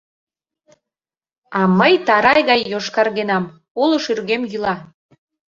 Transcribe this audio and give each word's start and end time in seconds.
А 1.59 1.61
мый 1.77 1.93
тарай 2.07 2.39
гай 2.49 2.61
йошкаргенам, 2.71 3.43
уло 3.81 3.97
шӱргем 4.03 4.41
йӱла. 4.51 4.75